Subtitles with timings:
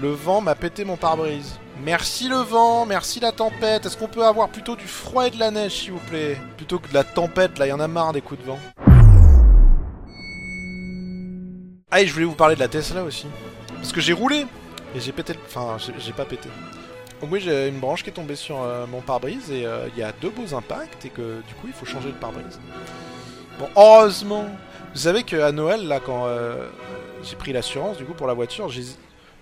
[0.00, 1.58] Le vent m'a pété mon pare-brise.
[1.82, 3.86] Merci le vent, merci la tempête.
[3.86, 6.36] Est-ce qu'on peut avoir plutôt du froid et de la neige, s'il vous plaît?
[6.56, 8.58] Plutôt que de la tempête, là, il y en a marre des coups de vent.
[11.90, 13.26] Ah, et je voulais vous parler de la Tesla aussi.
[13.76, 14.46] Parce que j'ai roulé
[14.96, 15.38] et j'ai pété le...
[15.46, 16.48] Enfin, j'ai- j'ai pas pété.
[17.30, 20.02] Oui, j'ai une branche qui est tombée sur euh, mon pare-brise et euh, il y
[20.02, 22.58] a deux beaux impacts et que du coup, il faut changer le pare-brise.
[23.58, 24.46] Bon, heureusement
[24.92, 26.68] Vous savez qu'à Noël, là, quand euh,
[27.22, 28.96] j'ai pris l'assurance, du coup, pour la voiture, j'hési-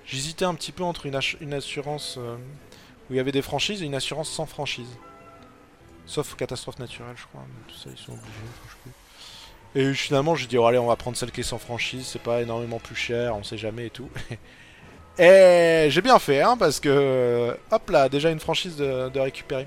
[0.06, 1.14] j'hésitais un petit peu entre une,
[1.54, 2.36] assurance euh,
[3.08, 4.98] où il y avait des franchises et une assurance sans franchise.
[6.06, 7.44] Sauf catastrophe naturelle, je crois.
[7.48, 8.32] mais Tout ça, ils sont obligés.
[8.84, 8.90] je.
[9.74, 12.20] Et finalement, j'ai dit, oh, allez, on va prendre celle qui est sans franchise, c'est
[12.20, 14.10] pas énormément plus cher, on sait jamais et tout.
[15.18, 19.66] et j'ai bien fait, hein, parce que, hop là, déjà une franchise de, récupérer.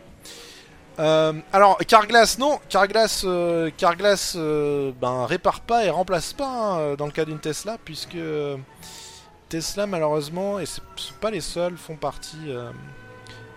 [0.99, 6.96] Euh, alors, Carglass, non, Carglass, euh, Carglass euh, ben, répare pas et remplace pas hein,
[6.96, 8.18] dans le cas d'une Tesla, puisque
[9.55, 12.72] Tesla, malheureusement, et c'est c'est pas les seuls, font partie euh,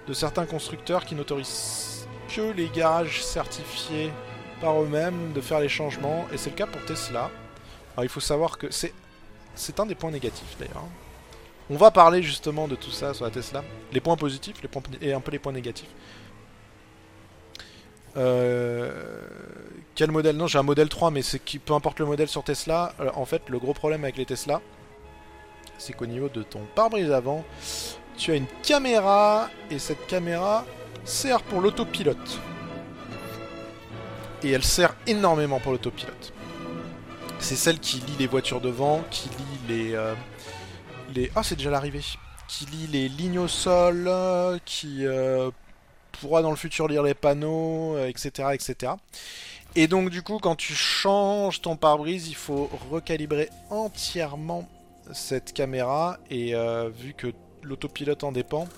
[0.07, 4.13] de certains constructeurs qui n'autorisent que les garages certifiés
[4.61, 7.33] par eux-mêmes de faire les changements, et c'est le cas pour Tesla.
[7.97, 8.95] Alors il faut savoir que c'est
[9.57, 10.85] c'est un des points négatifs d'ailleurs.
[11.69, 14.83] On va parler justement de tout ça sur la Tesla, les points positifs, les points
[15.01, 15.91] et un peu les points négatifs.
[18.17, 18.93] Euh,
[19.97, 20.37] quel modèle?
[20.37, 22.95] Non, j'ai un modèle 3, mais c'est peu importe le modèle sur Tesla.
[23.01, 24.61] euh, en fait, le gros problème avec les Tesla,
[25.79, 27.45] c'est qu'au niveau de ton pare-brise avant,
[28.17, 30.65] tu as une caméra et cette caméra
[31.05, 32.41] sert pour l'autopilote.
[34.43, 36.33] Et elle sert énormément pour l'autopilote.
[37.39, 39.95] C'est celle qui lit les voitures devant, qui lit les.
[39.95, 40.15] euh,
[41.15, 41.31] les...
[41.35, 42.03] Ah, c'est déjà l'arrivée.
[42.49, 45.51] Qui lit les lignes au sol, euh, qui euh,
[46.13, 48.93] pourra dans le futur lire les panneaux, etc., etc.
[49.77, 54.69] Et donc, du coup, quand tu changes ton pare-brise, il faut recalibrer entièrement
[55.13, 56.19] cette caméra.
[56.31, 57.29] Et euh, vu que
[57.63, 58.69] l'autopilote en dépend,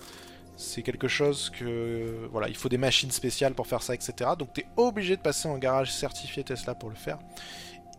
[0.56, 2.28] c'est quelque chose que.
[2.30, 4.30] Voilà, il faut des machines spéciales pour faire ça, etc.
[4.38, 7.18] Donc, tu es obligé de passer en garage certifié Tesla pour le faire.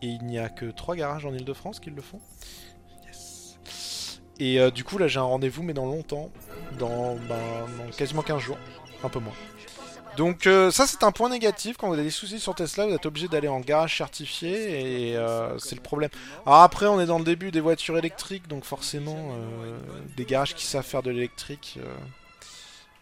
[0.00, 2.20] Et il n'y a que 3 garages en Ile-de-France qui le font.
[4.40, 6.30] Et euh, du coup, là, j'ai un rendez-vous, mais dans longtemps.
[6.78, 8.58] Dans, ben, dans quasiment 15 jours.
[9.04, 9.34] Un peu moins.
[10.16, 12.94] Donc euh, ça c'est un point négatif quand vous avez des soucis sur Tesla, vous
[12.94, 16.10] êtes obligé d'aller en garage certifié et euh, c'est le problème.
[16.44, 19.78] Après on est dans le début des voitures électriques donc forcément euh,
[20.16, 21.78] des garages qui savent faire de l'électrique,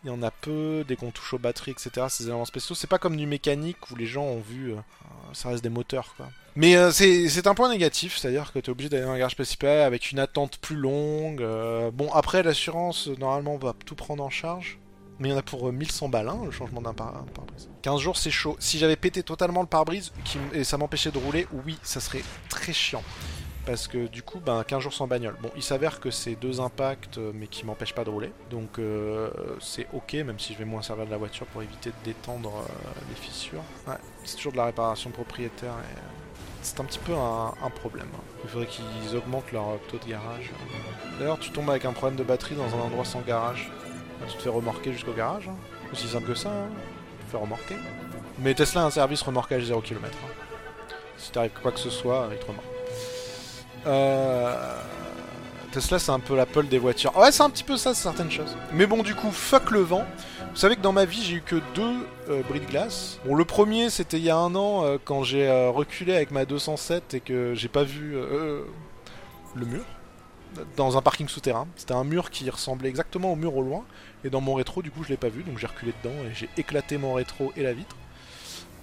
[0.05, 2.07] il y en a peu, dès qu'on touche aux batteries etc.
[2.09, 4.75] Ces éléments spéciaux, c'est pas comme du mécanique où les gens ont vu,
[5.33, 6.29] ça reste des moteurs quoi.
[6.55, 9.33] Mais euh, c'est un point négatif, c'est-à-dire que tu es obligé d'aller dans un garage
[9.33, 11.45] spécifique avec une attente plus longue.
[11.93, 14.79] bon après l'assurance normalement va tout prendre en charge.
[15.21, 17.69] Mais il y en a pour euh, 1100 balles, hein, le changement d'un par- pare-brise.
[17.83, 18.57] 15 jours, c'est chaud.
[18.59, 20.13] Si j'avais pété totalement le pare-brise
[20.53, 23.03] et ça m'empêchait de rouler, oui, ça serait très chiant.
[23.67, 25.37] Parce que du coup, ben, 15 jours sans bagnole.
[25.43, 28.33] Bon, il s'avère que c'est deux impacts, euh, mais qui m'empêchent pas de rouler.
[28.51, 29.31] Donc euh,
[29.61, 32.51] c'est ok, même si je vais moins servir de la voiture pour éviter de détendre
[32.57, 33.63] euh, les fissures.
[33.87, 33.95] Ouais,
[34.25, 36.01] c'est toujours de la réparation propriétaire et euh,
[36.63, 38.09] c'est un petit peu un, problème.
[38.15, 38.21] hein.
[38.45, 40.51] Il faudrait qu'ils augmentent leur euh, taux de garage.
[41.19, 43.71] D'ailleurs, tu tombes avec un problème de batterie dans un endroit sans garage.
[44.29, 45.49] Tu te fais remorquer jusqu'au garage.
[45.49, 45.57] hein.
[45.93, 46.49] Aussi simple que ça.
[46.51, 46.69] hein.
[47.21, 47.77] Tu te fais remorquer.
[48.39, 50.07] Mais Tesla a un service remorquage 0 km.
[50.07, 50.95] hein.
[51.19, 52.67] Si t'arrive quoi que ce soit, il te remorque.
[53.87, 54.77] Euh...
[55.73, 57.17] Tesla, c'est un peu l'Apple des voitures.
[57.17, 58.57] Ouais, c'est un petit peu ça, certaines choses.
[58.73, 60.05] Mais bon, du coup, fuck le vent.
[60.51, 63.21] Vous savez que dans ma vie, j'ai eu que deux euh, bris de glace.
[63.25, 66.33] Bon, le premier, c'était il y a un an, euh, quand j'ai euh, reculé avec
[66.33, 68.17] ma 207 et que j'ai pas vu
[69.55, 69.85] le mur
[70.77, 71.67] dans un parking souterrain.
[71.77, 73.85] C'était un mur qui ressemblait exactement au mur au loin.
[74.25, 76.35] Et dans mon rétro, du coup, je l'ai pas vu, donc j'ai reculé dedans et
[76.35, 77.97] j'ai éclaté mon rétro et la vitre.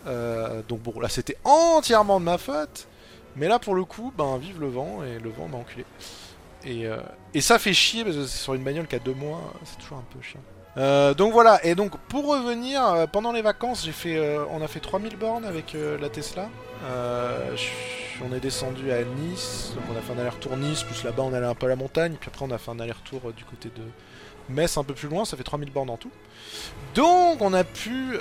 [0.07, 2.88] Euh, donc bon, là, c'était entièrement de ma faute.
[3.35, 5.85] Mais là, pour le coup, ben, vive le vent et le vent m'a enculé.
[6.63, 6.97] Et, euh,
[7.33, 9.78] et ça fait chier parce que c'est sur une bagnole qui a deux mois, c'est
[9.78, 10.41] toujours un peu chiant.
[10.78, 14.62] Euh, donc voilà, et donc pour revenir, euh, pendant les vacances, j'ai fait, euh, on
[14.62, 16.50] a fait 3000 bornes avec la Tesla.
[18.30, 21.34] On est descendu à Nice, donc on a fait un aller-retour Nice, plus là-bas on
[21.34, 23.70] allait un peu à la montagne, puis après on a fait un aller-retour du côté
[23.70, 23.84] de
[24.50, 26.09] Metz un peu plus loin, ça fait 3000 bornes en tout.
[26.96, 28.18] Donc on a pu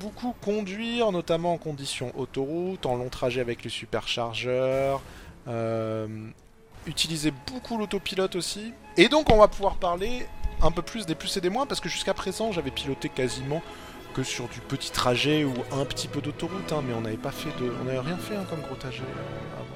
[0.00, 5.00] beaucoup conduire, notamment en conditions autoroute, en long trajet avec les superchargeurs,
[6.86, 8.72] utiliser beaucoup l'autopilote aussi.
[8.96, 10.26] Et donc on va pouvoir parler
[10.62, 13.62] un peu plus des plus et des moins, parce que jusqu'à présent j'avais piloté quasiment
[14.14, 17.30] que sur du petit trajet ou un petit peu d'autoroute, hein, mais on n'avait pas
[17.30, 19.66] fait de, on n'avait rien fait hein, comme gros trajet euh, avant.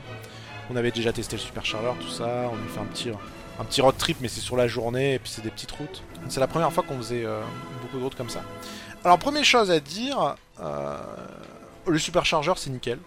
[0.70, 3.10] On avait déjà testé le superchargeur, tout ça, on a fait un petit,
[3.58, 6.02] un petit road trip, mais c'est sur la journée et puis c'est des petites routes.
[6.28, 7.42] C'est la première fois qu'on faisait euh,
[7.82, 8.42] beaucoup de routes comme ça.
[9.04, 10.98] Alors première chose à dire, euh,
[11.86, 12.98] le superchargeur c'est nickel.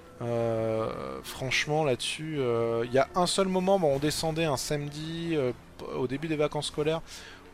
[1.23, 2.39] Franchement là-dessus,
[2.85, 5.35] il y a un seul moment, bon, on descendait un samedi
[5.97, 7.01] au début des vacances scolaires,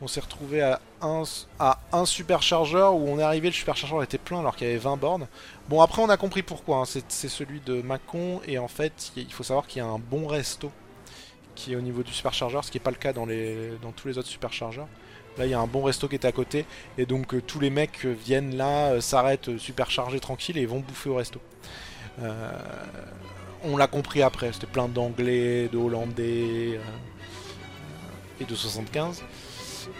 [0.02, 4.56] on s'est retrouvé à un, superchargeur où on est arrivé, le superchargeur était plein alors
[4.56, 5.26] qu'il y avait 20 bornes.
[5.68, 6.78] Bon, après, on a compris pourquoi.
[6.78, 6.84] Hein.
[7.08, 10.26] C'est celui de Macon, et en fait, il faut savoir qu'il y a un bon
[10.26, 10.70] resto
[11.54, 13.26] qui est au niveau du superchargeur, ce qui n'est pas le cas dans,
[13.94, 14.88] tous les autres superchargeurs.
[15.36, 16.64] Là, il y a un bon resto qui est à côté,
[16.98, 21.10] et donc euh, tous les mecs viennent là, euh, s'arrêtent superchargés tranquille et vont bouffer
[21.10, 21.40] au resto.
[22.20, 22.52] Euh,
[23.62, 26.80] on l'a compris après, c'était plein d'anglais, de hollandais
[28.40, 29.22] et de 75.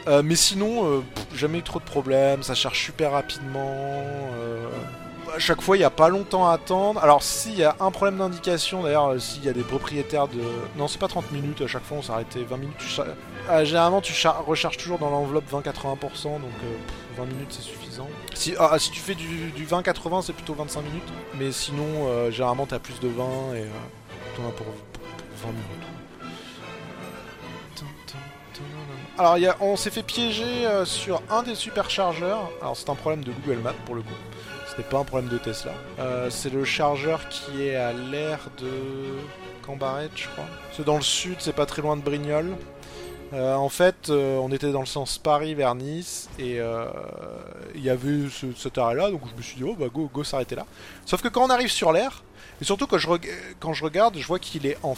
[0.07, 1.01] Euh, mais sinon, euh,
[1.35, 4.03] jamais eu trop de problèmes, ça charge super rapidement.
[4.35, 4.69] Euh,
[5.35, 7.01] à chaque fois, il n'y a pas longtemps à attendre.
[7.03, 10.41] Alors, s'il y a un problème d'indication, d'ailleurs, s'il y a des propriétaires de.
[10.77, 13.01] Non, c'est pas 30 minutes, à chaque fois on s'arrêtait 20 minutes.
[13.63, 14.13] généralement, tu
[14.47, 16.51] recharges toujours dans l'enveloppe 20-80%, donc
[17.17, 18.09] 20 minutes c'est suffisant.
[18.35, 21.09] Si, ah, si tu fais du, 20-80, c'est plutôt 25 minutes.
[21.39, 23.67] Mais sinon, généralement, tu as plus de 20 et
[24.37, 24.67] t'en as pour
[25.45, 26.00] 20 minutes.
[29.19, 32.51] Alors, on s'est fait piéger euh, sur un des superchargeurs.
[32.63, 34.15] Alors, c'est un problème de Google Maps pour le coup.
[34.71, 35.73] Ce n'est pas un problème de Tesla.
[35.99, 38.71] Euh, c'est le chargeur qui est à l'air de
[39.67, 40.47] Cambaret, je crois.
[40.73, 42.57] C'est dans le sud, c'est pas très loin de Brignoles.
[43.33, 46.59] Euh, en fait, on était dans le sens Paris vers Nice et
[47.75, 50.25] il y avait ce, cet arrêt-là, donc je me suis dit oh bah go go
[50.25, 50.67] s'arrêter là.
[51.05, 52.25] Sauf que quand on arrive sur l'air,
[52.61, 53.09] et surtout quand je,
[53.59, 54.95] quand je regarde, je vois qu'il est en,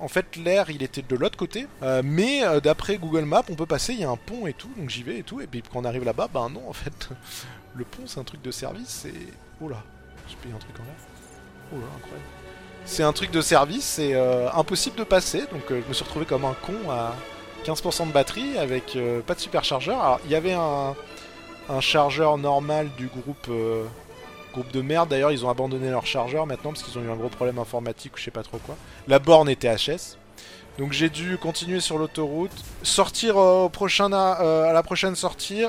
[0.00, 1.66] en fait l'air il était de l'autre côté.
[1.82, 4.52] Euh, mais euh, d'après Google Maps, on peut passer, il y a un pont et
[4.52, 5.40] tout, donc j'y vais et tout.
[5.40, 7.08] Et puis quand on arrive là-bas, bah non en fait,
[7.74, 9.14] le pont c'est un truc de service et...
[9.60, 9.82] Oh là,
[10.28, 10.94] j'ai payé un truc en l'air.
[11.72, 12.28] Oh là, incroyable.
[12.84, 16.26] C'est un truc de service, c'est euh, impossible de passer, donc je me suis retrouvé
[16.26, 17.14] comme un con à
[17.64, 18.96] 15% de batterie avec
[19.26, 20.00] pas de superchargeur.
[20.00, 20.94] Alors il y avait un,
[21.68, 23.50] un chargeur normal du groupe
[24.56, 27.14] Groupe de merde, d'ailleurs, ils ont abandonné leur chargeur maintenant parce qu'ils ont eu un
[27.14, 28.74] gros problème informatique ou je sais pas trop quoi.
[29.06, 30.16] La borne était HS.
[30.78, 35.64] Donc j'ai dû continuer sur l'autoroute, sortir au prochain, euh, à la prochaine sortie,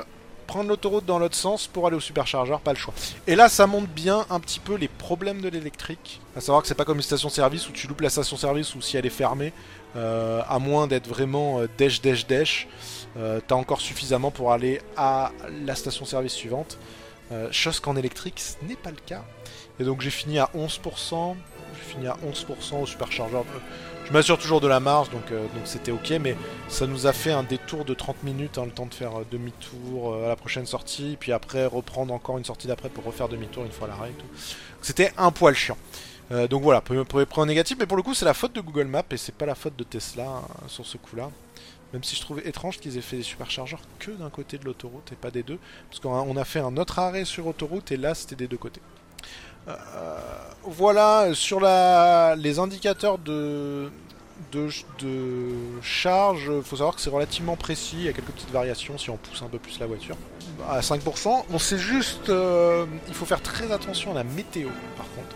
[0.47, 2.93] prendre l'autoroute dans l'autre sens pour aller au superchargeur, pas le choix.
[3.27, 6.21] Et là, ça montre bien un petit peu les problèmes de l'électrique.
[6.37, 8.95] À savoir que c'est pas comme une station-service où tu loupes la station-service ou si
[8.95, 9.51] elle est fermée,
[9.97, 12.69] euh, à moins d'être vraiment euh, dèche, dèche,
[13.47, 15.33] t'as encore suffisamment pour aller à
[15.65, 16.77] la station-service suivante.
[17.31, 19.23] Euh, chose qu'en électrique, ce n'est pas le cas.
[19.79, 21.35] Et donc j'ai fini à 11%.
[21.75, 23.43] J'ai fini à 11% au superchargeur.
[24.05, 26.37] Je m'assure toujours de la marge, donc euh, donc c'était ok, mais
[26.69, 29.25] ça nous a fait un détour de 30 minutes, hein, le temps de faire euh,
[29.29, 33.65] demi-tour à la prochaine sortie, puis après reprendre encore une sortie d'après pour refaire demi-tour
[33.65, 34.25] une fois à l'arrêt tout.
[34.81, 35.77] C'était un poil chiant.
[36.49, 39.03] donc voilà, les points négatifs, mais pour le coup c'est la faute de Google Maps
[39.11, 41.29] et c'est pas la faute de Tesla hein, sur ce coup-là.
[41.93, 45.11] Même si je trouvais étrange qu'ils aient fait des superchargeurs que d'un côté de l'autoroute
[45.11, 45.59] et pas des deux.
[45.89, 48.81] Parce qu'on a fait un autre arrêt sur autoroute et là c'était des deux côtés.
[49.67, 49.73] Euh,
[50.63, 53.89] voilà, sur les indicateurs de,
[55.81, 59.09] charge, il faut savoir que c'est relativement précis, il y a quelques petites variations si
[59.09, 60.15] on pousse un peu plus la voiture.
[60.69, 65.05] À 5%, on sait juste, euh, il faut faire très attention à la météo par
[65.15, 65.35] contre.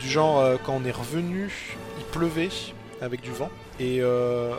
[0.00, 2.48] Du genre, euh, quand on est revenu, il pleuvait
[3.02, 3.50] avec du vent.
[3.78, 4.54] Et euh,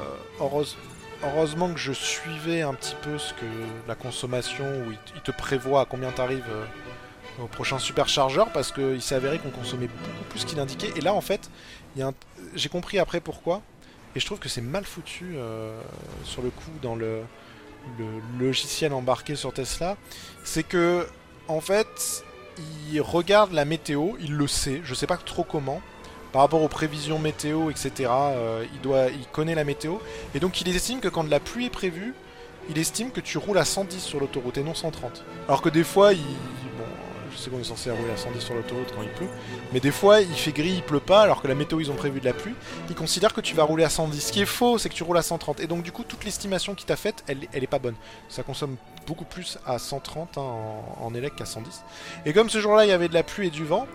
[1.23, 3.45] heureusement que je suivais un petit peu ce que
[3.87, 6.65] la consommation, où il, te prévoit à combien t'arrives euh,
[7.43, 10.91] au prochain superchargeur, parce qu'il s'est avéré qu'on consommait beaucoup plus qu'il indiquait.
[10.95, 11.49] Et là, en fait,
[12.55, 13.61] j'ai compris après pourquoi.
[14.15, 15.79] Et je trouve que c'est mal foutu euh,
[16.25, 17.21] sur le coup dans le,
[18.39, 19.97] logiciel embarqué sur Tesla.
[20.43, 21.07] C'est que,
[21.47, 22.23] en fait,
[22.91, 25.81] il regarde la météo, il le sait, je sais pas trop comment
[26.31, 28.09] par rapport aux prévisions météo, etc.
[28.09, 29.95] Euh, il, doit, il connaît la météo.
[30.35, 32.13] Et donc il estime que quand de la pluie est prévue,
[32.69, 35.23] il estime que tu roules à 110 sur l'autoroute et non 130.
[35.47, 36.19] Alors que des fois, il...
[37.31, 39.29] je sais qu'on est censé rouler à 110 sur l'autoroute quand il pleut.
[39.73, 41.95] Mais des fois, il fait gris, il pleut pas, alors que la météo, ils ont
[41.95, 42.53] prévu de la pluie.
[42.89, 44.19] Il considère que tu vas rouler à 110.
[44.19, 45.59] Ce qui est faux, c'est que tu roules à 130.
[45.59, 47.95] Et donc du coup, toute l'estimation qu'il t'a faite, elle, elle est pas bonne.
[48.29, 48.75] Ça consomme
[49.07, 50.41] beaucoup plus à 130 hein,
[51.01, 51.83] en, élec qu'à 110.
[52.25, 53.87] Et comme ce jour-là, il y avait de la pluie et du vent,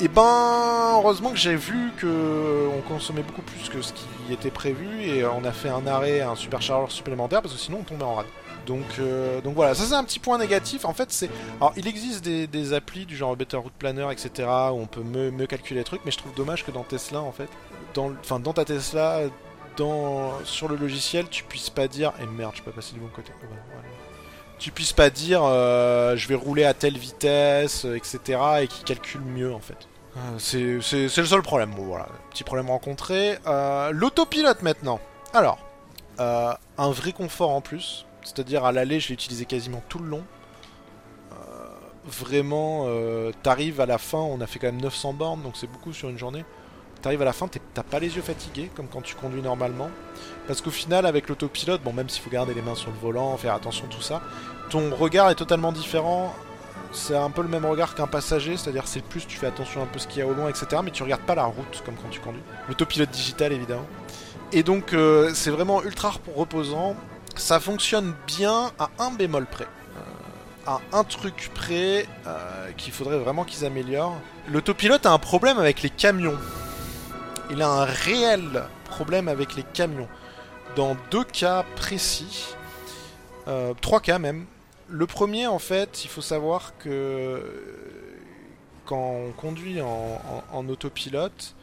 [0.00, 4.06] et eh ben, heureusement que j'ai vu que on consommait beaucoup plus que ce qui
[4.32, 7.82] était prévu et on a fait un arrêt, un superchargeur supplémentaire parce que sinon on
[7.82, 8.26] tombait en rade.
[8.68, 10.84] Donc, euh, donc voilà, ça c'est un petit point négatif.
[10.84, 11.30] En fait, c'est.
[11.58, 15.46] Alors, il existe des, applis du genre Better Route Planner, etc., où on peut mieux,
[15.46, 17.48] calculer les trucs, mais je trouve dommage que dans Tesla, en fait,
[17.94, 19.22] dans, enfin, dans ta Tesla,
[19.78, 22.12] dans, sur le logiciel, tu puisses pas dire.
[22.22, 23.32] Et merde, je peux passer du bon côté.
[24.58, 28.38] tu puisses pas dire euh, je vais rouler à telle vitesse, etc.
[28.60, 29.88] et qui calcule mieux en fait.
[30.18, 31.70] Euh, c'est le seul problème.
[31.74, 33.38] Bon, voilà, petit problème rencontré.
[33.46, 35.00] Euh, l'autopilote maintenant.
[35.32, 35.58] Alors,
[36.18, 38.04] un vrai confort en plus.
[38.22, 40.24] C'est-à-dire à l'aller, je l'ai utilisé quasiment tout le long.
[42.06, 42.86] vraiment,
[43.42, 46.08] t'arrives à la fin, on a fait quand même 900 bornes, donc c'est beaucoup sur
[46.08, 46.44] une journée.
[47.02, 49.88] T'arrives à la fin, t'as pas les yeux fatigués, comme quand tu conduis normalement.
[50.48, 53.36] Parce qu'au final, avec l'autopilote, bon, même s'il faut garder les mains sur le volant,
[53.36, 54.20] faire attention, tout ça,
[54.68, 56.34] ton regard est totalement différent.
[56.90, 59.86] C'est un peu le même regard qu'un passager, c'est-à-dire c'est plus tu fais attention un
[59.86, 60.66] peu ce qu'il y a au loin, etc.
[60.82, 62.42] Mais tu regardes pas la route comme quand tu conduis.
[62.66, 63.86] L'autopilote digital, évidemment.
[64.52, 66.96] Et donc, euh, c'est vraiment ultra reposant.
[67.38, 69.64] Ça fonctionne bien à un bémol près.
[69.64, 70.00] Euh,
[70.66, 74.20] à un truc près euh, qu'il faudrait vraiment qu'ils améliorent.
[74.48, 76.36] L'autopilote a un problème avec les camions.
[77.50, 80.08] Il a un réel problème avec les camions.
[80.76, 82.54] Dans deux cas précis,
[83.80, 84.44] trois cas même.
[84.88, 87.40] Le premier, en fait, il faut savoir que
[88.84, 91.54] quand on conduit en, autopilote,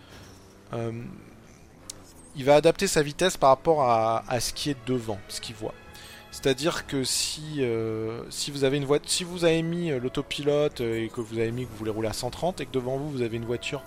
[2.36, 5.74] il va adapter sa vitesse par rapport à, ce qui est devant, ce qu'il voit.
[6.32, 11.06] C'est-à-dire que si, euh, vous avez une voiture, si vous avez mis euh, l'autopilote euh,
[11.06, 13.10] et que vous avez mis que vous voulez rouler à 130 et que devant vous
[13.10, 13.82] vous avez une voiture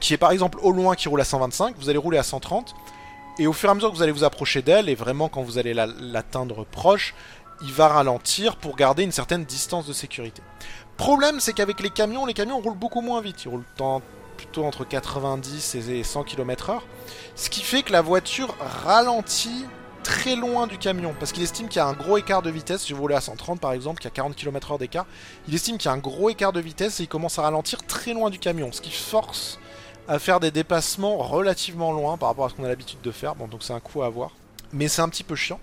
[0.00, 2.74] qui est par exemple au loin qui roule à 125, vous allez rouler à 130
[3.38, 5.42] et au fur et à mesure que vous allez vous approcher d'elle et vraiment quand
[5.42, 7.14] vous allez l'atteindre proche,
[7.62, 10.42] il va ralentir pour garder une certaine distance de sécurité.
[10.96, 13.62] Problème c'est qu'avec les camions, les camions roulent beaucoup moins vite, ils roulent
[14.42, 16.80] plutôt entre 90 et 100 km/h.
[17.36, 19.64] Ce qui fait que la voiture ralentit
[20.02, 22.82] très loin du camion parce qu'il estime qu'il y a un gros écart de vitesse.
[22.82, 25.06] Si vous roulez à 130 par exemple, qui a 40 km/h d'écart,
[25.46, 27.86] il estime qu'il y a un gros écart de vitesse et il commence à ralentir
[27.86, 29.60] très loin du camion, ce qui force
[30.08, 33.36] à faire des dépassements relativement loin par rapport à ce qu'on a l'habitude de faire.
[33.36, 34.32] Bon, donc c'est un coup à avoir,
[34.72, 35.60] mais c'est un petit peu chiant.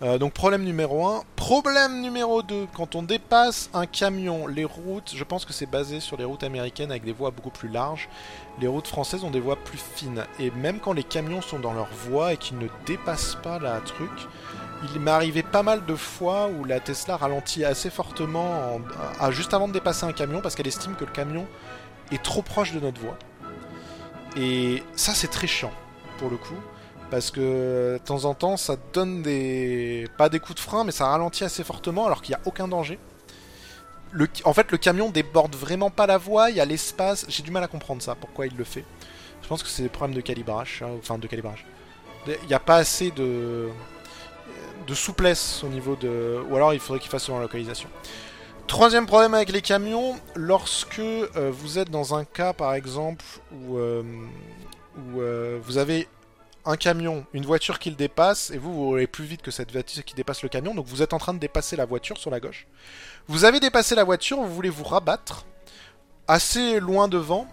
[0.00, 1.22] Euh, donc problème numéro 1.
[1.34, 5.98] Problème numéro 2, quand on dépasse un camion, les routes, je pense que c'est basé
[5.98, 8.08] sur les routes américaines avec des voies beaucoup plus larges.
[8.60, 10.24] Les routes françaises ont des voies plus fines.
[10.38, 13.80] Et même quand les camions sont dans leur voie et qu'ils ne dépassent pas la
[13.80, 14.10] truc,
[14.94, 18.80] il m'est arrivé pas mal de fois où la Tesla ralentit assez fortement
[19.30, 21.46] juste avant de dépasser un camion parce qu'elle estime que le camion
[22.12, 23.18] est trop proche de notre voie.
[24.36, 25.72] Et ça c'est très chiant
[26.18, 26.54] pour le coup
[27.10, 30.92] parce que de temps en temps ça donne des pas des coups de frein mais
[30.92, 32.98] ça ralentit assez fortement alors qu'il n'y a aucun danger.
[34.44, 37.50] En fait le camion déborde vraiment pas la voie, il y a l'espace, j'ai du
[37.50, 38.84] mal à comprendre ça, pourquoi il le fait.
[39.42, 41.64] Je pense que c'est des problèmes de calibrage, hein, enfin de calibrage.
[42.26, 43.68] Il n'y a pas assez de
[44.86, 46.42] de souplesse au niveau de...
[46.48, 47.88] Ou alors il faudrait qu'il fasse sur la localisation.
[48.66, 53.78] Troisième problème avec les camions, lorsque euh, vous êtes dans un cas par exemple où,
[53.78, 54.02] euh,
[54.96, 56.08] où euh, vous avez
[56.68, 59.72] un camion, une voiture qui le dépasse, et vous, vous roulez plus vite que cette
[59.72, 62.30] voiture qui dépasse le camion, donc vous êtes en train de dépasser la voiture sur
[62.30, 62.66] la gauche.
[63.26, 65.46] Vous avez dépassé la voiture, vous voulez vous rabattre,
[66.28, 67.48] assez loin devant,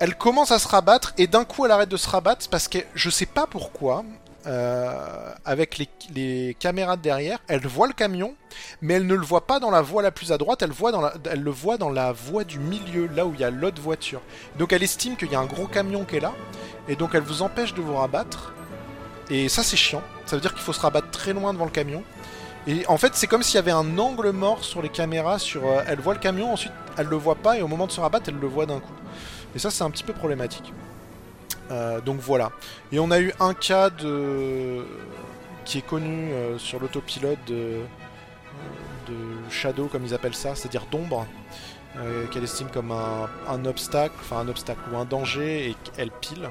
[0.00, 2.78] elle commence à se rabattre, et d'un coup elle arrête de se rabattre, parce que
[2.94, 4.04] je sais pas pourquoi,
[4.46, 5.78] euh, avec
[6.14, 8.34] les, caméras de derrière, elle voit le camion,
[8.80, 11.50] mais elle ne le voit pas dans la voie la plus à droite, elle le
[11.50, 14.20] voit dans la voie du milieu, là où il y a l'autre voiture.
[14.58, 16.32] Donc elle estime qu'il y a un gros camion qui est là,
[16.88, 18.52] et donc elle vous empêche de vous rabattre.
[19.30, 21.70] Et ça c'est chiant, ça veut dire qu'il faut se rabattre très loin devant le
[21.70, 22.02] camion.
[22.66, 25.66] Et en fait c'est comme s'il y avait un angle mort sur les caméras, sur,
[25.66, 28.00] euh, elle voit le camion, ensuite elle le voit pas, et au moment de se
[28.00, 28.94] rabattre elle le voit d'un coup.
[29.54, 30.72] Et ça c'est un petit peu problématique.
[31.72, 32.52] Euh, donc voilà.
[32.92, 34.84] Et on a eu un cas de
[35.64, 37.54] qui est connu euh, sur l'autopilote de...
[37.54, 37.84] Euh,
[39.08, 41.26] de Shadow, comme ils appellent ça, c'est-à-dire d'ombre,
[42.30, 46.48] qu'elle estime comme un, obstacle, enfin un obstacle ou un danger, et qu'elle pile.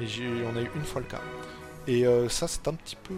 [0.00, 0.06] Et
[0.52, 1.20] on a eu une fois le cas.
[1.86, 3.14] Et ça, c'est un petit peu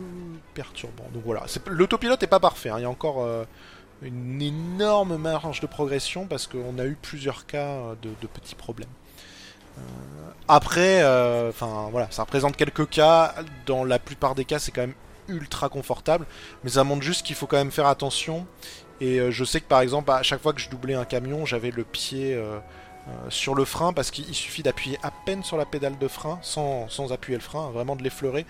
[0.52, 1.06] perturbant.
[1.14, 2.68] Donc voilà, l'autopilote n'est pas parfait.
[2.68, 2.78] Hein.
[2.78, 3.26] Il y a encore
[4.02, 8.90] une énorme marge de progression parce qu'on a eu plusieurs cas de petits problèmes.
[9.78, 13.34] Euh, après, euh, enfin voilà, ça représente quelques cas.
[13.66, 14.94] Dans la plupart des cas, c'est quand même
[15.28, 16.26] ultra confortable,
[16.64, 18.46] mais ça montre juste qu'il faut quand même faire attention.
[19.00, 21.44] Et euh, je sais que par exemple, à chaque fois que je doublais un camion,
[21.46, 22.38] j'avais le pied
[23.30, 26.90] sur le frein parce qu'il suffit d'appuyer à peine sur la pédale de frein sans,
[26.90, 28.44] sans appuyer le frein, vraiment de l'effleurer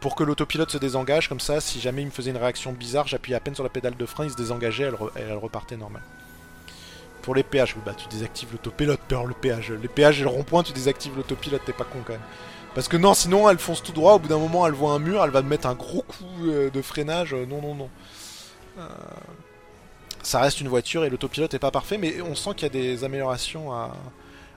[0.00, 1.28] pour que l'autopilote se désengage.
[1.28, 3.70] Comme ça, si jamais il me faisait une réaction bizarre, j'appuyais à peine sur la
[3.70, 6.02] pédale de frein, il se désengageait, elle, elle repartait normal.
[7.24, 9.72] Pour les péages, bah, tu désactives l'autopilote, peur le péage.
[9.72, 12.22] Les péages et le rond-point, tu désactives l'autopilote, t'es pas con quand même.
[12.74, 14.98] Parce que non, sinon elle fonce tout droit, au bout d'un moment elle voit un
[14.98, 17.32] mur, elle va te mettre un gros coup euh, de freinage.
[17.32, 17.88] Euh, non, non, non.
[18.78, 18.86] Euh,
[20.22, 22.68] ça reste une voiture et l'autopilote est pas parfait, mais on sent qu'il y a
[22.68, 23.96] des améliorations à,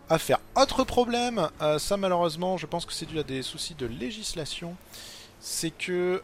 [0.10, 0.40] à faire.
[0.56, 4.76] Autre problème, ça malheureusement, je pense que c'est dû à des soucis de législation,
[5.40, 6.22] c'est que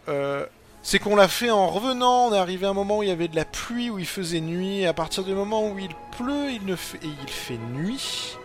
[0.83, 3.11] c'est qu'on l'a fait en revenant, on est arrivé à un moment où il y
[3.11, 5.95] avait de la pluie, où il faisait nuit, et à partir du moment où il
[6.17, 8.37] pleut, il, ne fait, et il fait nuit.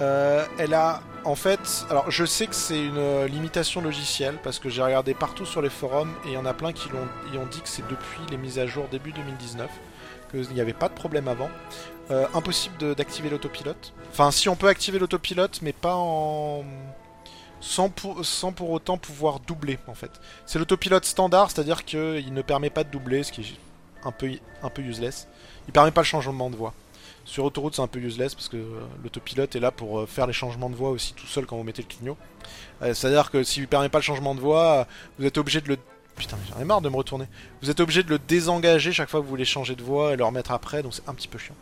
[0.00, 4.58] Euh, elle a, en fait, alors je sais que c'est une euh, limitation logicielle parce
[4.58, 7.40] que j'ai regardé partout sur les forums et il y en a plein qui l'ont,
[7.40, 9.70] ont dit que c'est depuis les mises à jour début 2019
[10.32, 11.50] qu'il n'y avait pas de problème avant.
[12.10, 13.94] Euh, impossible d'activer l'autopilote.
[14.10, 16.64] Enfin, si on peut activer l'autopilote, mais pas en
[17.64, 20.10] sans pour, sans pour autant pouvoir doubler en fait.
[20.44, 23.54] C'est l'autopilote standard, c'est-à-dire qu'il ne permet pas de doubler, ce qui est
[24.04, 24.30] un peu,
[24.62, 25.26] un peu useless.
[25.66, 26.74] Il permet pas le changement de voix.
[27.24, 30.26] Sur autoroute, c'est un peu useless parce que euh, l'autopilote est là pour euh, faire
[30.26, 32.18] les changements de voix aussi tout seul quand vous mettez le clignot.
[32.82, 34.86] Euh, c'est-à-dire que s'il ne permet pas le changement de voix,
[35.18, 35.78] vous êtes obligé de le.
[36.16, 37.24] Putain, j'en ai marre de me retourner.
[37.62, 40.16] Vous êtes obligé de le désengager chaque fois que vous voulez changer de voix et
[40.16, 41.56] le remettre après, donc c'est un petit peu chiant.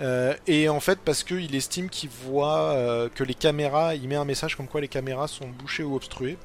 [0.00, 4.56] Et en fait, parce qu'il estime qu'il voit que les caméras, il met un message
[4.56, 6.36] comme quoi les caméras sont bouchées ou obstruées.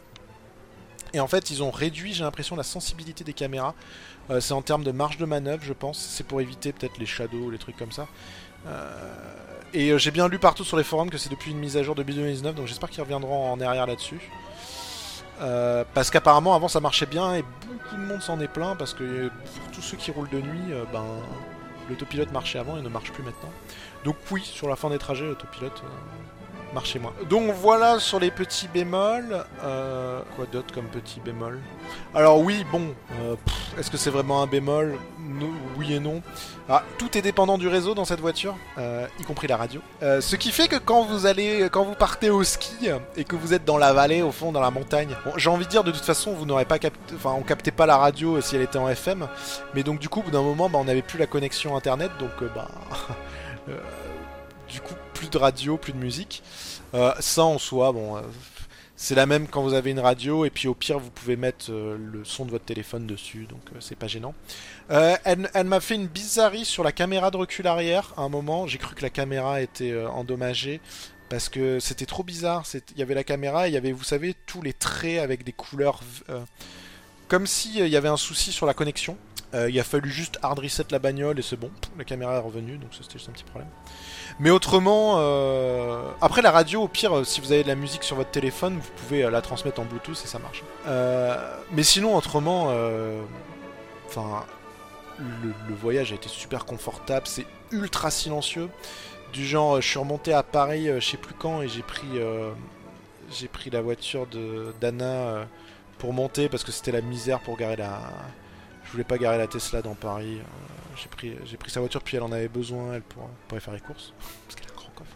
[1.13, 3.75] Et en fait, ils ont réduit, j'ai l'impression, la sensibilité des caméras.
[4.39, 6.00] c'est en termes de marge de manœuvre, je pense.
[6.00, 8.08] C'est pour éviter peut-être les shadows, les trucs comme ça.
[8.67, 8.89] Euh,
[9.74, 11.84] et euh, j'ai bien lu partout sur les forums que c'est depuis une mise à
[11.84, 14.20] jour de 2019, donc j'espère qu'ils reviendront en arrière là-dessus.
[15.41, 18.93] Euh, parce qu'apparemment avant ça marchait bien et beaucoup de monde s'en est plaint parce
[18.93, 21.03] que pour tous ceux qui roulent de nuit, ben
[21.92, 23.52] l'autopilote marchait avant et ne marche plus maintenant.
[24.04, 25.84] Donc oui, sur la fin des trajets, l'autopilote
[26.74, 27.13] marchait moins.
[27.30, 29.44] Donc voilà sur les petits bémols.
[30.36, 31.60] quoi d'autre comme petit bémol?
[32.13, 32.94] Alors oui, bon,
[33.78, 34.98] est-ce que c'est vraiment un bémol?
[35.78, 36.22] Oui et non.
[36.70, 39.82] Ah, tout est dépendant du réseau dans cette voiture, euh, y compris la radio.
[40.04, 43.36] Euh, ce qui fait que quand vous allez, quand vous partez au ski et que
[43.36, 45.92] vous êtes dans la vallée, au fond, dans la montagne, j'ai envie de dire de
[45.92, 49.28] toute façon, vous n'aurez pas capté, captait pas la radio si elle était en FM,
[49.74, 52.12] mais donc du coup, au bout d'un moment, bah, on n'avait plus la connexion internet,
[52.20, 52.70] donc euh, bah,
[54.70, 56.44] du coup, plus de radio, plus de musique.
[57.20, 58.22] ça en soi, bon.
[58.96, 61.72] c'est la même quand vous avez une radio et puis au pire vous pouvez mettre
[61.72, 64.34] le son de votre téléphone dessus donc c'est pas gênant.
[64.92, 68.13] Euh, elle, m'a fait une bizarrerie sur la caméra de recul arrière.
[68.18, 70.82] À un moment, j'ai cru que la caméra était euh, endommagée
[71.30, 72.66] parce que c'était trop bizarre.
[72.74, 75.54] Il y avait la caméra, il y avait, vous savez, tous les traits avec des
[75.54, 76.42] couleurs, euh,
[77.30, 79.18] comme s'il y avait un souci sur la connexion.
[79.53, 81.72] Il a fallu juste hard reset la bagnole et c'est bon.
[81.98, 83.70] La caméra est revenue, donc c'était juste un petit problème.
[84.39, 85.17] Mais autrement,
[86.22, 88.91] après la radio, au pire, si vous avez de la musique sur votre téléphone, vous
[88.98, 90.63] pouvez la transmettre en Bluetooth et ça marche.
[91.72, 92.74] mais sinon, autrement,
[94.08, 94.46] enfin
[95.22, 98.70] le, voyage a été super confortable, c'est ultra silencieux.
[99.33, 102.07] Du genre, je suis remonté à Paris, euh, je sais plus quand, et j'ai pris,
[102.16, 102.51] euh,
[103.72, 104.27] la voiture
[104.81, 105.46] d'Anna euh,
[105.98, 108.00] pour monter parce que c'était la misère pour garer la.
[108.92, 110.40] Je voulais pas garer la Tesla dans Paris.
[111.01, 113.62] j'ai pris, j'ai pris sa voiture puis elle en avait besoin, elle pour, pour aller
[113.62, 114.14] faire les courses
[114.46, 115.16] parce qu'elle a un grand coffre.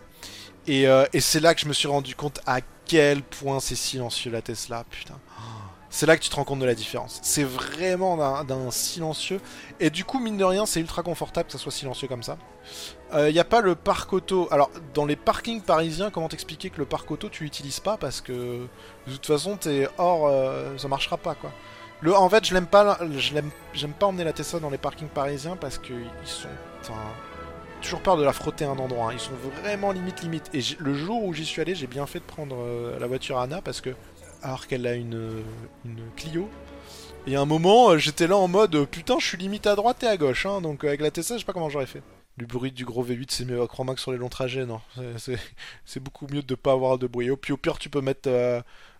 [0.67, 0.83] Et,
[1.13, 4.41] et c'est là que je me suis rendu compte à quel point c'est silencieux la
[4.41, 5.19] Tesla, putain.
[5.95, 7.19] C'est là que tu te rends compte de la différence.
[7.23, 9.39] C'est vraiment d'un silencieux.
[9.79, 12.37] Et du coup, mine de rien, c'est ultra confortable que ça soit silencieux comme ça.
[13.13, 14.49] Il euh, n'y a pas le parc auto.
[14.51, 18.19] Alors, dans les parkings parisiens, comment t'expliquer que le parc auto, tu l'utilises pas parce
[18.19, 18.67] que
[19.07, 20.27] de toute façon, t'es hors.
[20.27, 21.53] Euh, ça marchera pas quoi.
[22.13, 22.99] En fait, je l'aime pas.
[23.73, 26.47] J'aime pas emmener la Tesla dans les parkings parisiens parce qu'ils sont.
[27.81, 29.09] Toujours peur de la frotter à un endroit.
[29.09, 29.13] Hein.
[29.13, 30.49] Ils sont vraiment limite limite.
[30.53, 33.37] Et le jour où j'y suis allé, j'ai bien fait de prendre euh, la voiture
[33.37, 33.91] Anna parce que
[34.41, 35.43] alors qu'elle a une,
[36.15, 36.49] Clio.
[37.27, 39.75] Et à un moment, euh, j'étais là en mode euh, putain, je suis limite à
[39.75, 42.03] droite et à gauche, hein, donc avec la Tesla, je sais pas comment j'aurais fait.
[42.37, 43.65] Le bruit du gros V8, c'est mieux.
[43.67, 44.81] Crois-moi que sur les longs trajets, non.
[45.85, 47.29] C'est beaucoup mieux de pas avoir de bruit.
[47.37, 48.29] Puis au pire, tu peux mettre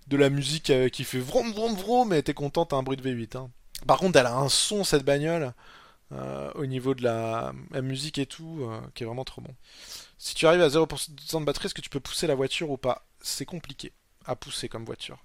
[0.08, 3.04] de la musique qui fait vroom vroom vroom, mais t'es content, t'as un bruit de
[3.04, 3.38] V8.
[3.38, 3.50] Hein.
[3.88, 5.54] Par contre, elle a un son, cette bagnole,
[6.56, 9.54] au niveau de la, la musique et tout, qui est vraiment trop bon.
[10.18, 12.78] Si tu arrives à 0% de batterie, est-ce que tu peux pousser la voiture ou
[12.78, 13.06] pas?
[13.22, 13.91] C'est compliqué
[14.26, 15.24] à pousser comme voiture.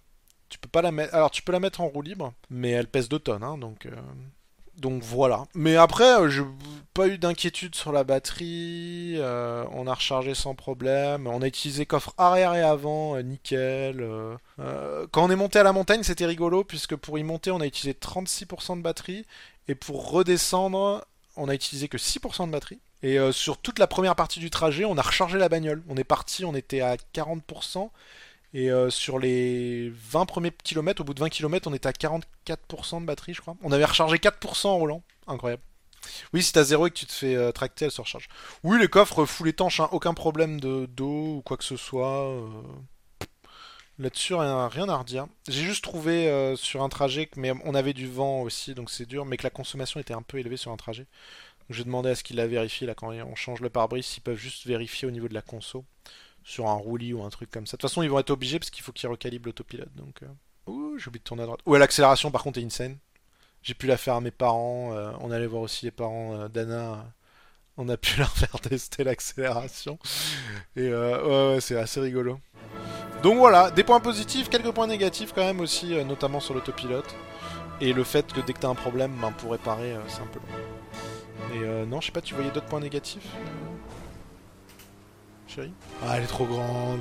[0.49, 1.15] Tu peux pas la mettre.
[1.15, 3.87] Alors tu peux la mettre en roue libre, mais elle pèse 2 tonnes, hein, donc.
[3.87, 3.97] Euh,
[4.81, 5.45] donc voilà.
[5.55, 6.43] Mais après, euh, j'ai
[6.95, 9.15] pas eu d'inquiétude sur la batterie.
[9.17, 11.27] Euh, on a rechargé sans problème.
[11.27, 14.05] On a utilisé coffre arrière et avant, nickel.
[14.59, 17.67] quand on est monté à la montagne, c'était rigolo puisque pour y monter, on a
[17.67, 19.25] utilisé 36% de batterie
[19.69, 21.05] et pour redescendre,
[21.37, 22.81] on a utilisé que 6% de batterie.
[23.03, 25.83] Et sur toute la première partie du trajet, on a rechargé la bagnole.
[25.89, 27.91] On est parti, on était à 40%.
[28.53, 31.93] Et euh, sur les 20 premiers kilomètres, au bout de 20 km, on était à
[31.93, 33.57] 44% de batterie, je crois.
[33.63, 35.03] On avait rechargé 4% en roulant.
[35.27, 35.63] Incroyable.
[36.33, 38.29] Oui, si t'as zéro et que tu te fais euh, tracter, elle se recharge.
[38.65, 42.29] Oui, les coffres full étanches, hein, aucun problème de d'eau ou quoi que ce soit.
[42.29, 42.49] Euh.
[43.99, 45.27] Là-dessus, rien, rien, à redire.
[45.47, 49.27] J'ai juste trouvé sur un trajet, mais on avait du vent aussi, donc c'est dur,
[49.27, 51.03] mais que la consommation était un peu élevée sur un trajet.
[51.03, 54.23] Donc j'ai demandé à ce qu'ils la vérifient, là, quand on change le pare-brise, s'ils
[54.23, 55.85] peuvent juste vérifier au niveau de la conso
[56.45, 57.77] sur un roulis ou un truc comme ça.
[57.77, 59.95] De toute façon, ils vont être obligés parce qu'il faut qu'ils recalibrent l'autopilote.
[59.95, 60.27] Donc, euh...
[60.67, 61.61] ouh, j'ai oublié de tourner à droite.
[61.67, 62.99] Ouais, l'accélération par contre est insane.
[63.63, 64.93] J'ai pu la faire à mes parents.
[64.95, 67.05] Euh, on allait voir aussi les parents euh, d'Anna
[67.77, 69.99] On a pu leur faire tester l'accélération.
[70.77, 72.41] Et euh, ouais, c'est assez rigolo.
[73.23, 77.15] Donc voilà, des points positifs, quelques points négatifs quand même aussi, notamment sur l'autopilote.
[77.83, 80.41] Et le fait que dès que t'as un problème, ben, pour réparer, c'est un peu.
[81.55, 83.27] Et non, je sais pas, tu voyais d'autres points négatifs?
[86.03, 87.01] Ah, elle est trop grande.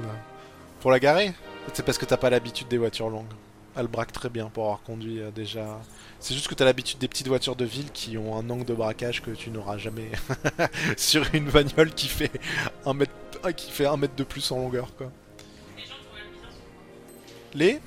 [0.81, 1.33] Pour la garer
[1.73, 3.31] C'est parce que t'as pas l'habitude des voitures longues.
[3.75, 5.79] Elle braque très bien pour avoir conduit déjà.
[6.19, 8.73] C'est juste que t'as l'habitude des petites voitures de ville qui ont un angle de
[8.73, 10.09] braquage que tu n'auras jamais
[10.97, 12.31] sur une bagnole qui fait
[12.85, 13.11] un mètre,
[13.55, 15.11] qui fait un mètre de plus en longueur quoi.
[17.53, 17.79] Les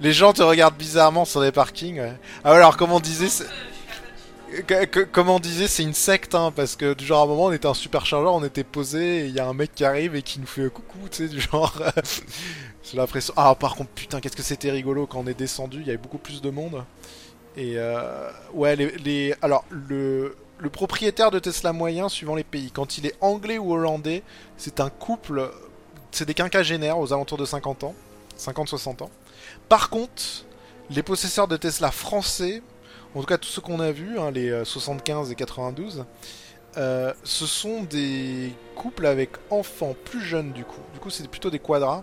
[0.00, 2.00] Les gens te regardent bizarrement sur les parkings.
[2.44, 3.44] Ah ouais, alors comme on disait,
[5.12, 7.52] comme on disait, c'est une secte, hein, parce que du genre à un moment on
[7.52, 10.40] était un superchargeur, on était posé, il y a un mec qui arrive et qui
[10.40, 11.74] nous fait coucou, tu sais, du genre.
[12.82, 13.32] J'ai l'impression.
[13.36, 15.98] Ah, par contre, putain, qu'est-ce que c'était rigolo quand on est descendu, il y avait
[15.98, 16.84] beaucoup plus de monde.
[17.56, 18.76] Et euh, ouais,
[19.40, 23.72] alors le, le propriétaire de Tesla moyen, suivant les pays, quand il est anglais ou
[23.72, 24.22] hollandais,
[24.56, 25.50] c'est un couple,
[26.10, 27.94] c'est des quinquagénaires aux alentours de 50 ans,
[28.38, 29.10] 50-60 ans.
[29.68, 30.22] Par contre,
[30.90, 32.62] les possesseurs de Tesla français,
[33.14, 36.04] en tout cas tous ceux qu'on a vus, hein, les 75 euh, et 92,
[36.76, 40.80] euh, ce sont des couples avec enfants plus jeunes du coup.
[40.92, 42.02] Du coup, c'est plutôt des quadras.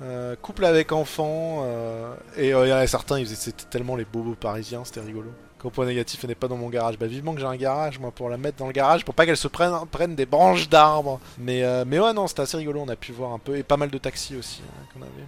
[0.00, 1.62] Euh, couple avec enfants.
[1.64, 5.30] Euh, et il y en certains, c'était tellement les bobos parisiens, c'était rigolo.
[5.58, 6.98] Quand point négatif, elle n'est pas dans mon garage.
[6.98, 9.26] Bah vivement que j'ai un garage, moi, pour la mettre dans le garage, pour pas
[9.26, 11.18] qu'elle se prenne, prenne des branches d'arbres.
[11.36, 13.56] Mais, mais ouais, non, c'était assez rigolo, on a pu voir un peu.
[13.56, 15.26] Et pas mal de taxis aussi hein, qu'on avait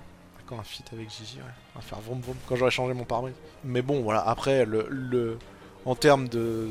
[0.59, 1.53] un fit avec Gigi, ouais.
[1.75, 3.35] On va faire vroom vroom quand j'aurai changé mon pare-brise.
[3.65, 5.39] Mais bon, voilà, après, le, le
[5.85, 6.69] en termes de...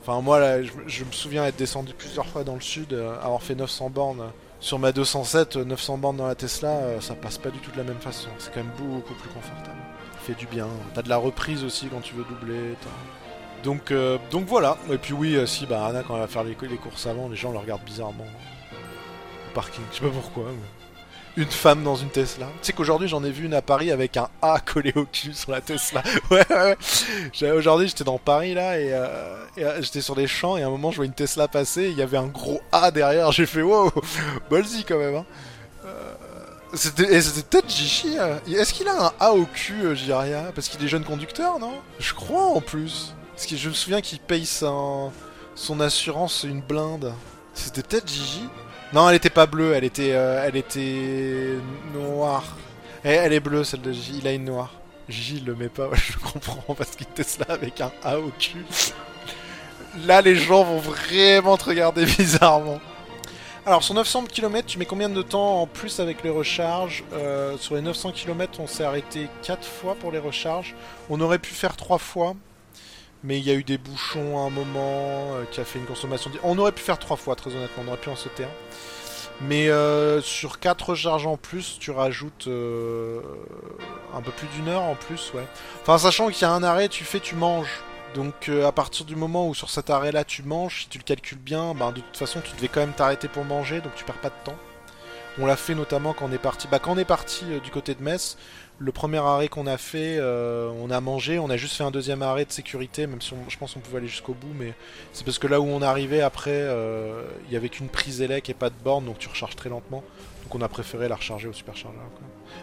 [0.00, 3.42] Enfin, moi, là, je, me souviens être descendu plusieurs fois dans le sud, euh, avoir
[3.42, 4.30] fait 900 bornes.
[4.60, 7.70] Sur ma 207, 900 euh, bornes dans la Tesla, euh, ça passe pas du tout
[7.70, 8.28] de la même façon.
[8.38, 9.76] C'est quand même beaucoup plus confortable.
[10.20, 10.66] Fait du bien.
[10.94, 12.74] T'as de la reprise aussi quand tu veux doubler.
[13.64, 13.92] Donc,
[14.30, 14.76] donc voilà.
[14.90, 17.36] Et puis oui, si, bah Anna, quand elle va faire les, les courses avant, les
[17.36, 18.24] gens le regardent bizarrement.
[18.24, 20.44] Au parking, je sais pas pourquoi.
[20.44, 20.87] Mais
[21.38, 22.46] une femme dans une Tesla.
[22.60, 25.32] Tu sais qu'aujourd'hui j'en ai vu une à Paris avec un A collé au cul
[25.32, 26.02] sur la Tesla.
[26.30, 27.50] ouais, ouais.
[27.52, 29.06] Aujourd'hui j'étais dans Paris là et, euh,
[29.58, 31.90] euh, j'étais sur des champs et à un moment je vois une Tesla passer et
[31.90, 33.30] il y avait un gros A derrière.
[33.30, 33.92] J'ai fait wow,
[34.50, 35.14] ballsy quand même.
[35.14, 35.26] Hein.
[35.86, 36.14] Euh,
[36.74, 37.72] c'était peut-être.
[38.18, 38.40] Hein.
[38.48, 40.50] Est-ce qu'il a un A au cul, Jiria?
[40.54, 41.74] Parce qu'il est jeune conducteur, non?
[42.00, 43.14] Je crois en plus.
[43.34, 45.12] Parce que je me souviens qu'il paye son,
[45.54, 47.14] son assurance une blinde.
[47.54, 48.48] C'était peut-être Gigi?
[48.92, 51.58] Non, elle était pas bleue, elle était, euh, elle était
[51.92, 52.56] noire.
[53.04, 54.18] Et elle est bleue, celle de J.
[54.18, 54.72] Il a une noire.
[55.08, 58.64] J le met pas, je comprends, parce qu'il Tesla avec un A au cul.
[60.06, 62.80] Là, les gens vont vraiment te regarder bizarrement.
[63.66, 67.04] Alors, sur 900 km, tu mets combien de temps en plus avec les recharges?
[67.12, 70.74] Euh, Sur les 900 km, on s'est arrêté 4 fois pour les recharges.
[71.10, 72.34] On aurait pu faire 3 fois
[73.24, 75.86] mais il y a eu des bouchons à un moment euh, qui a fait une
[75.86, 76.30] consommation.
[76.42, 78.50] On aurait pu faire trois fois, très honnêtement, on aurait pu en sauter un.
[79.40, 83.20] Mais euh, sur 4 charges en plus, tu rajoutes euh,
[84.14, 85.46] un peu plus d'une heure en plus, ouais.
[85.82, 87.82] Enfin, sachant qu'il y a un arrêt, tu fais, tu manges.
[88.14, 91.38] Donc à partir du moment où sur cet arrêt-là tu manges, si tu le calcules
[91.38, 94.16] bien, ben, de toute façon tu devais quand même t'arrêter pour manger, donc tu perds
[94.16, 94.56] pas de temps.
[95.38, 96.68] On l'a fait notamment quand on est parti.
[96.68, 98.38] Bah, quand on est parti du côté de Metz,
[98.78, 101.90] le premier arrêt qu'on a fait, euh, on a mangé, on a juste fait un
[101.90, 104.72] deuxième arrêt de sécurité, même si je pense qu'on pouvait aller jusqu'au bout, mais
[105.12, 108.48] c'est parce que là où on arrivait après, euh, il y avait qu'une prise élec
[108.48, 110.04] et pas de borne, donc tu recharges très lentement.
[110.44, 112.00] Donc on a préféré la recharger au superchargeur.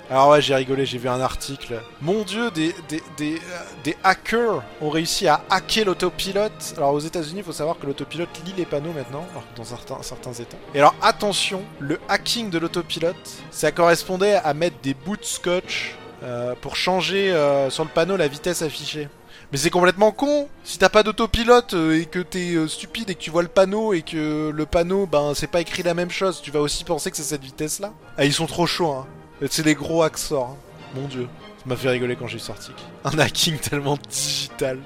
[0.09, 1.79] Alors ouais, j'ai rigolé, j'ai vu un article.
[2.01, 6.73] Mon dieu, des, des, des, euh, hackers ont réussi à hacker l'autopilote.
[6.77, 9.25] Alors aux États-Unis, il faut savoir que l'autopilote lit les panneaux maintenant,
[9.55, 10.57] dans certains, certains états.
[10.73, 15.95] Et alors attention, le hacking de l'autopilote, ça correspondait à mettre des bouts de scotch
[16.25, 19.07] euh, pour changer euh, sur le panneau la vitesse affichée.
[19.51, 23.19] Mais c'est complètement con Si t'as pas d'autopilote euh, et que t'es stupide et que
[23.19, 26.41] tu vois le panneau et que le panneau, ben c'est pas écrit la même chose,
[26.41, 27.93] tu vas aussi penser que c'est cette vitesse là.
[28.17, 29.07] Ah ils sont trop chauds hein.
[29.51, 30.99] C'est des gros accents, hein.
[30.99, 31.27] Mon dieu.
[31.57, 32.71] Ça m'a fait rigoler quand j'ai sorti.
[33.03, 34.79] Un hacking tellement digital.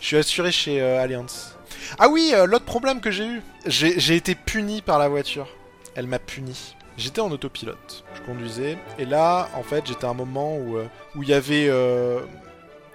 [0.00, 1.56] Je suis assuré chez Alliance.
[1.98, 3.42] Ah oui, l'autre problème que j'ai eu.
[3.66, 5.48] J'ai été puni par la voiture.
[5.94, 8.04] Elle m'a puni j'étais en autopilote.
[8.14, 8.78] Je conduisais.
[8.98, 12.20] Et là, en fait, j'étais à un moment où euh, où il y avait euh,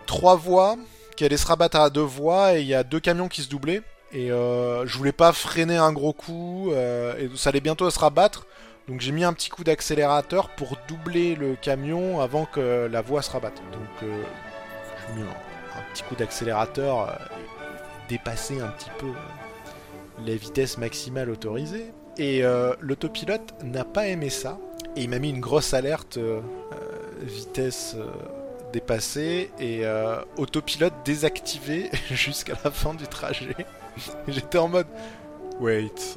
[0.06, 0.76] trois voies
[1.16, 3.50] qui allaient se rabattre à deux voies et il y a deux camions qui se
[3.50, 3.82] doublaient.
[4.14, 8.46] Et euh, je voulais pas freiner un gros coup et ça allait bientôt se rabattre.
[8.88, 13.22] Donc j'ai mis un petit coup d'accélérateur pour doubler le camion avant que la voie
[13.22, 13.62] se rabatte.
[13.74, 17.20] Donc j'ai mis un, petit coup d'accélérateur,
[18.08, 19.08] dépasser un petit peu
[20.26, 21.92] la vitesse maximale autorisée.
[22.18, 24.58] Et euh, l'autopilote n'a pas aimé ça.
[24.96, 26.40] Et il m'a mis une grosse alerte euh,
[26.74, 26.76] euh,
[27.22, 27.96] vitesse
[28.74, 29.84] dépasser et
[30.36, 33.56] autopilote désactivé jusqu'à la fin du trajet.
[34.28, 34.88] J'étais en mode
[35.60, 36.16] wait,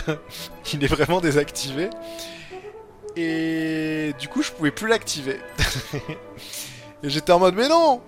[0.72, 1.88] il est vraiment désactivé.
[3.14, 5.38] Et du coup, je pouvais plus l'activer.
[7.02, 8.00] et j'étais en mode mais non,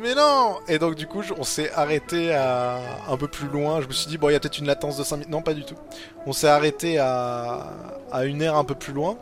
[0.00, 3.80] mais non Et donc du coup, on s'est arrêté à un peu plus loin.
[3.80, 5.30] Je me suis dit bon, il y a peut-être une latence de 5 minutes.
[5.30, 5.76] Non, pas du tout.
[6.26, 7.72] On s'est arrêté à
[8.10, 9.16] à une aire un peu plus loin.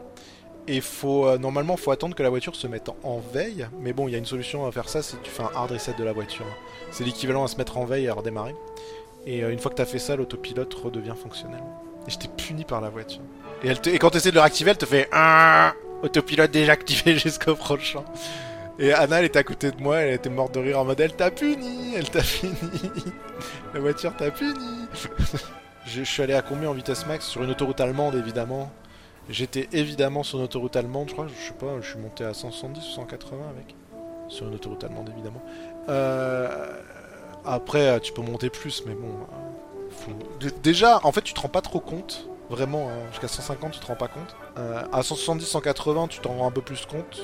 [0.66, 3.68] Et faut, euh, normalement, faut attendre que la voiture se mette en veille.
[3.80, 5.50] Mais bon, il y a une solution à faire ça, c'est que tu fais un
[5.54, 6.46] hard reset de la voiture.
[6.90, 8.54] C'est l'équivalent à se mettre en veille et à redémarrer.
[9.26, 11.62] Et euh, une fois que t'as fait ça, l'autopilote redevient fonctionnel.
[12.06, 13.20] Et j'étais puni par la voiture.
[13.62, 13.90] Et, elle te...
[13.90, 15.08] et quand tu essaies de le réactiver, elle te fait
[16.02, 18.04] autopilote désactivé jusqu'au prochain.
[18.78, 20.98] Et Anna, elle était à côté de moi, elle était morte de rire en mode
[20.98, 22.56] elle t'a puni, elle t'a puni.
[23.72, 24.88] la voiture t'a puni.
[25.86, 28.70] je suis allé à combien en vitesse max Sur une autoroute allemande, évidemment.
[29.30, 32.34] J'étais évidemment sur une autoroute allemande, je crois, je sais pas, je suis monté à
[32.34, 33.74] 170 ou 180 avec.
[34.28, 35.42] Sur une autoroute allemande, évidemment.
[35.88, 36.80] Euh,
[37.44, 39.08] après, tu peux monter plus, mais bon.
[40.08, 42.28] Euh, déjà, en fait, tu te rends pas trop compte.
[42.50, 44.36] Vraiment, hein, jusqu'à 150, tu te rends pas compte.
[44.58, 47.22] Euh, à 170, 180, tu t'en rends un peu plus compte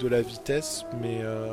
[0.00, 1.48] de la vitesse, mais euh,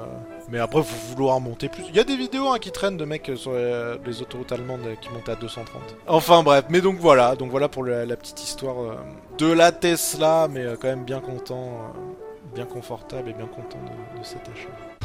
[0.50, 1.84] mais après faut vouloir monter plus.
[1.90, 5.10] Il y a des vidéos hein, qui traînent de mecs sur les, autoroutes allemandes qui
[5.10, 5.82] montent à 230.
[6.08, 8.96] Enfin bref, mais donc voilà, donc voilà pour la, petite histoire euh,
[9.38, 11.94] de la Tesla, mais euh, quand même bien content,
[12.56, 14.97] bien confortable et bien content de, de cet achat.